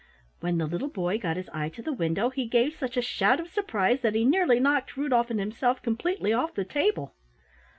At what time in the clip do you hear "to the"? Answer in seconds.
1.69-1.93